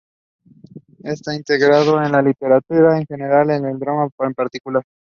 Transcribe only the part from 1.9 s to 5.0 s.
en la literatura en general y el drama en particular.